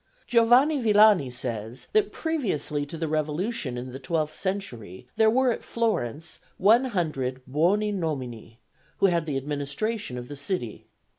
[0.25, 5.61] Giovanni Villani says, that previously to the revolution in the twelfth century there were at
[5.61, 8.57] Florence one hundred buoni nomini,
[8.97, 10.87] who had the administration of the city.